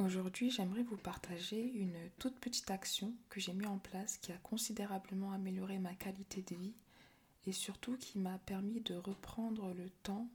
[0.00, 4.38] Aujourd'hui, j'aimerais vous partager une toute petite action que j'ai mise en place qui a
[4.38, 6.74] considérablement amélioré ma qualité de vie
[7.46, 10.26] et surtout qui m'a permis de reprendre le temps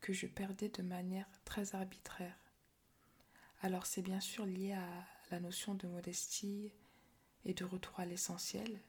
[0.00, 2.36] que je perdais de manière très arbitraire.
[3.62, 6.72] Alors c'est bien sûr lié à la notion de modestie
[7.44, 8.80] et de retour à l'essentiel,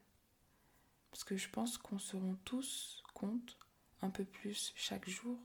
[1.11, 3.55] parce que je pense qu'on se rend tous compte
[4.01, 5.37] un peu plus chaque jour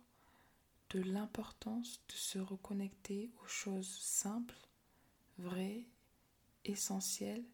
[1.00, 4.58] l'importance de se reconnecter aux choses simples,
[5.38, 5.86] vraies,
[6.64, 7.44] essentielles,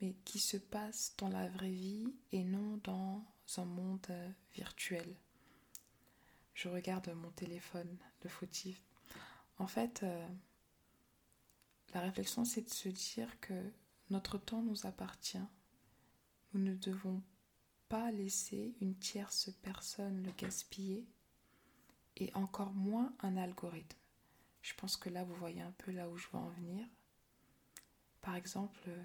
[0.00, 3.24] mais qui se passent dans la vraie vie et non dans
[3.56, 5.16] un monde euh, virtuel.
[6.54, 8.82] Je regarde mon téléphone, le fautif.
[9.58, 10.28] En fait, euh,
[11.94, 13.72] la réflexion, c'est de se dire que
[14.10, 15.38] notre temps nous appartient.
[16.52, 17.22] Nous ne devons
[17.88, 21.06] pas laisser une tierce personne le gaspiller
[22.16, 23.98] et encore moins un algorithme.
[24.62, 26.86] Je pense que là, vous voyez un peu là où je veux en venir.
[28.20, 29.04] Par exemple, euh,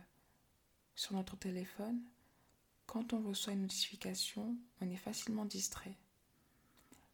[0.95, 2.01] sur notre téléphone,
[2.85, 5.97] quand on reçoit une notification, on est facilement distrait.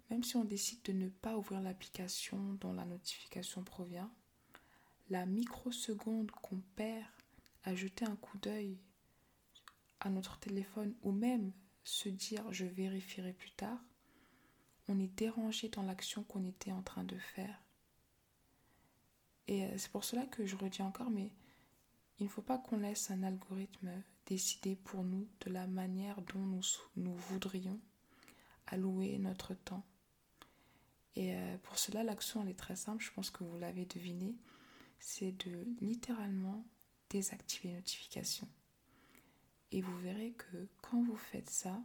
[0.10, 4.12] Même si on décide de ne pas ouvrir l'application dont la notification provient,
[5.10, 7.06] la microseconde qu'on perd
[7.64, 8.78] à jeter un coup d'œil
[10.00, 13.80] à notre téléphone ou même se dire je vérifierai plus tard,
[14.88, 17.62] on est dérangé dans l'action qu'on était en train de faire.
[19.48, 21.32] Et euh, c'est pour cela que je redis encore, mais
[22.20, 23.92] il ne faut pas qu'on laisse un algorithme
[24.26, 26.62] décider pour nous de la manière dont nous,
[26.96, 27.80] nous voudrions
[28.68, 29.86] allouer notre temps.
[31.16, 34.36] Et euh, pour cela, l'action, elle est très simple, je pense que vous l'avez deviné,
[35.00, 36.66] c'est de littéralement
[37.10, 38.48] désactiver les notifications.
[39.72, 41.82] Et vous verrez que quand vous faites ça,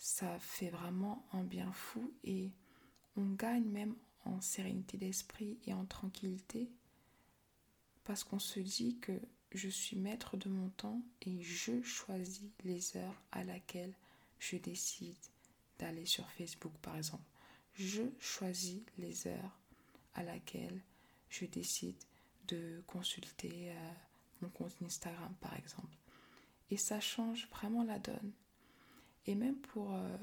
[0.00, 2.50] ça fait vraiment un bien fou et
[3.16, 6.70] on gagne même en sérénité d'esprit et en tranquillité
[8.04, 9.12] parce qu'on se dit que
[9.52, 13.92] je suis maître de mon temps et je choisis les heures à laquelle
[14.38, 15.18] je décide
[15.78, 17.22] d'aller sur Facebook par exemple.
[17.74, 19.58] Je choisis les heures
[20.14, 20.80] à laquelle
[21.28, 22.02] je décide
[22.48, 23.92] de consulter euh,
[24.40, 25.94] mon compte Instagram par exemple.
[26.70, 28.32] Et ça change vraiment la donne.
[29.26, 30.16] Et même pour euh,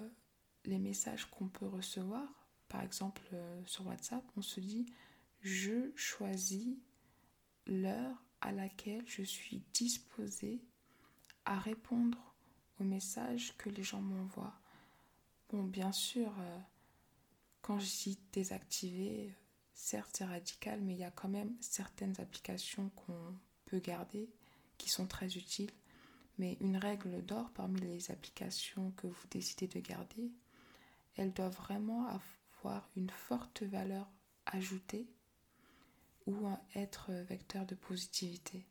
[0.66, 2.28] les messages qu'on peut recevoir,
[2.68, 4.85] par exemple euh, sur WhatsApp, on se dit
[5.41, 6.75] je choisis
[7.66, 10.62] l'heure à laquelle je suis disposée
[11.46, 12.35] à répondre
[12.80, 14.59] aux messages que les gens m'envoient.
[15.50, 16.34] Bon, bien sûr,
[17.62, 19.34] quand je dis désactiver,
[19.74, 23.35] certes c'est radical, mais il y a quand même certaines applications qu'on
[23.66, 24.29] peut garder
[24.78, 25.72] qui sont très utiles.
[26.38, 30.31] Mais une règle d'or parmi les applications que vous décidez de garder,
[31.16, 34.08] elles doivent vraiment avoir une forte valeur
[34.46, 35.08] ajoutée
[36.28, 36.36] ou
[36.76, 38.66] être vecteur de positivité.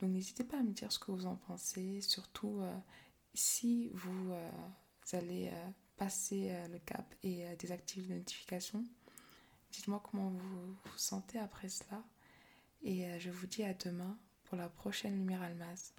[0.00, 2.76] Donc n'hésitez pas à me dire ce que vous en pensez, surtout euh,
[3.34, 4.50] si vous, euh,
[5.12, 8.84] allez euh, passer le cap et désactiver les notifications.
[9.72, 12.02] Dites-moi comment vous vous sentez après cela.
[12.82, 15.94] Et je vous dis à demain pour la prochaine Lumière Almaz.